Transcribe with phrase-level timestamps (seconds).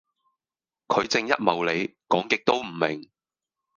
[0.87, 3.11] 佢正一茂里，講極都唔明